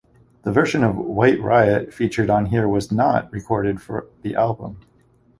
The 0.41 0.51
version 0.51 0.83
of 0.83 0.95
"White 0.97 1.39
Riot" 1.39 1.93
featured 1.93 2.31
on 2.31 2.47
here 2.47 2.67
was 2.67 2.91
not 2.91 3.31
recorded 3.31 3.83
for 3.83 4.07
the 4.23 4.33
album. 4.33 4.77